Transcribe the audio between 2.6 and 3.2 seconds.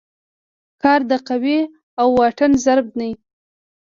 ضرب دی.